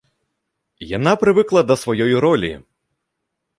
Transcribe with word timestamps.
Яна 0.97 1.13
прывыкла 1.25 1.61
да 1.73 1.79
сваёй 1.83 2.13
ролі. 2.27 2.53